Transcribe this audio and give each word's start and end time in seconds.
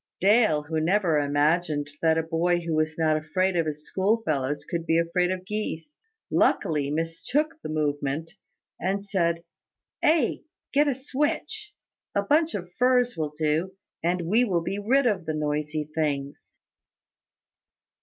Dale, 0.19 0.63
who 0.63 0.79
never 0.79 1.19
imagined 1.19 1.87
that 2.01 2.17
a 2.17 2.23
boy 2.23 2.61
who 2.61 2.73
was 2.73 2.97
not 2.97 3.17
afraid 3.17 3.55
of 3.55 3.67
his 3.67 3.85
schoolfellows 3.85 4.65
could 4.65 4.87
be 4.87 4.97
afraid 4.97 5.29
of 5.29 5.45
geese, 5.45 6.03
luckily 6.31 6.89
mistook 6.89 7.61
the 7.61 7.69
movement, 7.69 8.31
and 8.79 9.05
said, 9.05 9.43
"Ay, 10.01 10.41
get 10.73 10.87
a 10.87 10.95
switch, 10.95 11.75
a 12.15 12.23
bunch 12.23 12.55
of 12.55 12.73
furze 12.79 13.15
will 13.15 13.35
do, 13.37 13.77
and 14.03 14.21
we 14.23 14.43
will 14.43 14.63
be 14.63 14.79
rid 14.79 15.05
of 15.05 15.27
the 15.27 15.35
noisy 15.35 15.87
things." 15.93 16.55